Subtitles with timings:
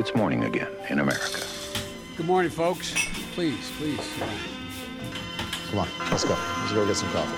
[0.00, 1.42] it's morning again in America.
[2.16, 2.94] Good morning, folks.
[3.34, 4.00] Please, please.
[5.68, 6.34] Come on, let's go.
[6.60, 7.36] Let's go get some coffee.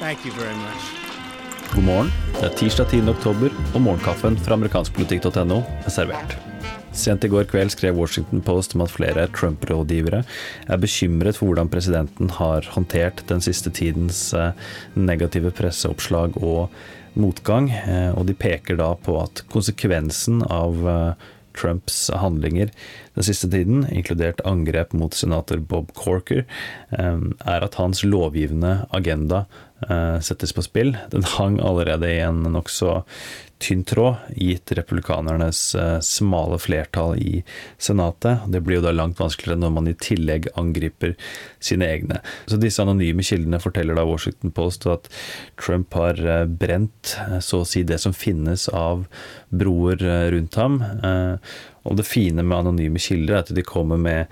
[0.00, 0.82] Thank you very much.
[1.74, 2.12] God morgen.
[2.32, 3.08] Det er tirsdag 10.
[3.08, 6.57] oktober, og morgenkaffen fra amerikanskpolitikk.no er servert.
[6.96, 10.22] Sent i går kveld skrev Washington Post om at flere Trump-rådgivere
[10.68, 14.56] er bekymret for hvordan presidenten har håndtert den siste tidens eh,
[14.96, 16.72] negative presseoppslag og
[17.18, 21.28] motgang, eh, og de peker da på at konsekvensen av eh,
[21.58, 22.70] Trumps handlinger
[23.18, 26.44] den siste tiden, inkludert angrep mot senator Bob Corker,
[26.94, 29.40] er at hans lovgivende agenda
[30.24, 30.96] settes på spill.
[31.12, 32.96] Den hang allerede i en nokså
[33.58, 37.42] tynn tråd, gitt republikanernes eh, smale flertall i
[37.78, 38.46] Senatet.
[38.46, 41.16] Det blir jo da langt vanskeligere når man i tillegg angriper
[41.58, 42.20] sine egne.
[42.46, 45.10] Så disse anonyme kildene forteller da Washington Post at
[45.58, 49.08] Trump har eh, brent eh, så å si det som finnes av
[49.48, 50.82] broer rundt ham.
[51.86, 54.26] Og det fine med anonyme kilder er at de kommer med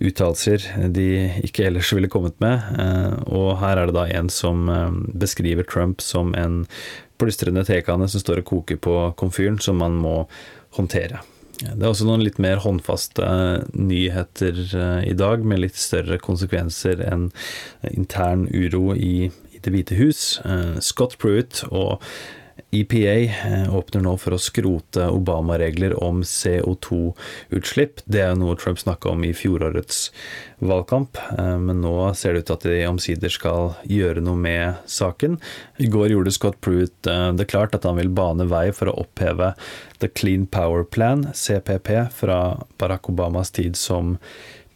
[0.00, 1.08] uttalelser de
[1.46, 2.62] ikke ellers ville kommet med.
[3.28, 4.66] Og her er det da en som
[5.12, 6.64] beskriver Trump som en
[7.20, 10.18] plystrende tekanne som står og koker på komfyren, som man må
[10.76, 11.22] håndtere.
[11.56, 13.26] Det er også noen litt mer håndfaste
[13.72, 17.30] nyheter eh, i dag, med litt større konsekvenser enn
[17.94, 19.30] intern uro i,
[19.66, 20.38] Det hvite hus.
[20.44, 22.02] Eh, Scott Pruitt og
[22.70, 23.14] EPA
[23.46, 28.02] eh, åpner nå for å skrote Obama-regler om CO2-utslipp.
[28.10, 30.10] Det er noe Trump snakka om i fjorårets
[30.58, 34.82] valgkamp, eh, men nå ser det ut til at de omsider skal gjøre noe med
[34.90, 35.38] saken.
[35.78, 38.98] I går gjorde Scott Pruitt eh, det klart at han vil bane vei for å
[39.06, 39.54] oppheve
[40.02, 42.40] The Clean Power Plan, CPP, fra
[42.82, 44.16] Barack Obamas tid som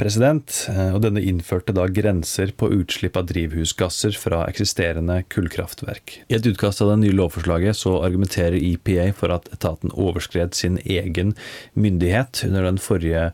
[0.01, 6.15] president, eh, og denne innførte da grenser på utslipp av drivhusgasser fra eksisterende kullkraftverk.
[6.29, 10.79] I et utkast av det nye lovforslaget så argumenterer EPA for at etaten overskred sin
[10.85, 11.35] egen
[11.75, 13.27] myndighet under den forrige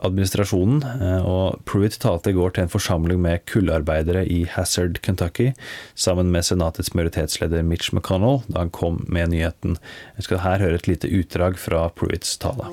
[0.00, 5.52] administrasjonen, eh, og Pruitt talte i går til en forsamling med kullarbeidere i Hazard, Kentucky,
[5.94, 9.76] sammen med senatets majoritetsleder Mitch McConnell da han kom med nyheten.
[10.16, 12.70] Jeg skal her høre et lite utdrag fra Pruitts tale.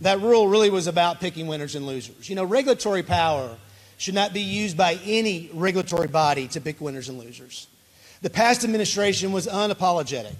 [0.00, 2.28] That rule really was about picking winners and losers.
[2.28, 3.56] You know, regulatory power
[3.98, 7.66] should not be used by any regulatory body to pick winners and losers.
[8.22, 10.36] The past administration was unapologetic.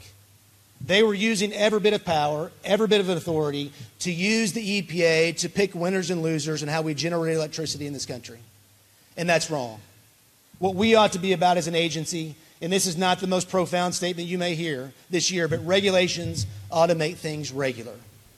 [0.85, 5.39] They were using every bit of power, every bit of authority to use the EPA
[5.39, 8.39] to pick winners and losers and how we generate electricity in this country.
[9.17, 9.81] And that's wrong.
[10.59, 13.49] What we ought to be about as an agency, and this is not the most
[13.49, 17.95] profound statement you may hear this year, but regulations ought to make things regular.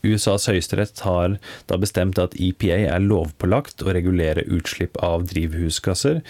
[0.06, 1.36] USAs høyesterett har
[1.70, 6.20] da bestemt at EPA er lovpålagt å regulere utslipp av drivhusgasser,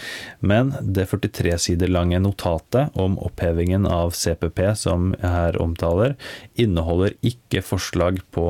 [0.41, 6.17] men det 43 sider lange notatet om opphevingen av CPP som jeg her omtaler,
[6.59, 8.49] inneholder ikke forslag på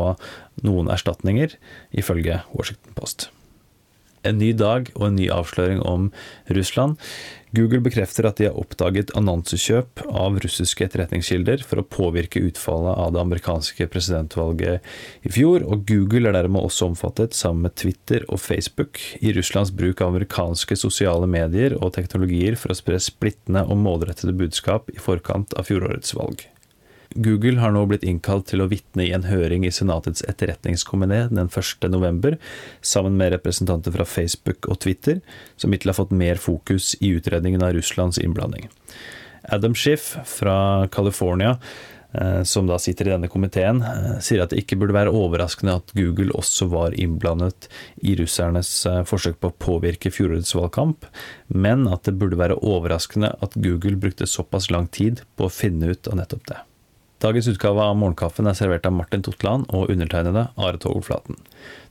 [0.67, 1.59] noen erstatninger,
[1.95, 3.31] ifølge Washington Post.
[4.27, 6.09] En ny dag og en ny avsløring om
[6.55, 6.99] Russland.
[7.57, 13.15] Google bekrefter at de har oppdaget annonsekjøp av russiske etterretningskilder for å påvirke utfallet av
[13.15, 14.85] det amerikanske presidentvalget
[15.25, 19.73] i fjor, og Google er dermed også omfattet, sammen med Twitter og Facebook, i Russlands
[19.73, 25.01] bruk av amerikanske sosiale medier og teknologier for å spre splittende og målrettede budskap i
[25.01, 26.45] forkant av fjorårets valg.
[27.19, 31.51] Google har nå blitt innkalt til å vitne i en høring i Senatets etterretningskomité den
[31.51, 31.89] 1.
[31.91, 32.39] november,
[32.81, 35.19] sammen med representanter fra Facebook og Twitter,
[35.59, 38.69] som hittil har fått mer fokus i utredningen av Russlands innblanding.
[39.49, 41.57] Adam Schiff fra California,
[42.13, 45.79] eh, som da sitter i denne komiteen, eh, sier at det ikke burde være overraskende
[45.81, 47.67] at Google også var innblandet
[48.05, 51.09] i russernes eh, forsøk på å påvirke fjorårets valgkamp,
[51.49, 55.97] men at det burde være overraskende at Google brukte såpass lang tid på å finne
[55.97, 56.63] ut av nettopp det.
[57.19, 61.35] Dagens utgave av Morgenkaffen er servert av Martin Totland og undertegnede Are Togolflaten.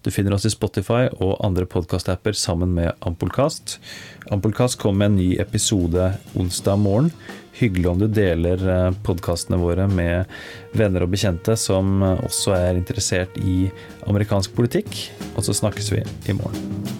[0.06, 3.76] Du finner oss i Spotify og andre podkastapper sammen med Ampolkast.
[4.32, 7.12] Ampolkast kommer med en ny episode onsdag morgen.
[7.60, 10.32] Hyggelig om du deler eh, podkastene våre med
[10.78, 13.66] venner og bekjente som også er interessert i
[14.08, 15.10] amerikansk politikk.
[15.36, 16.97] Og så snakkes vi i morgen.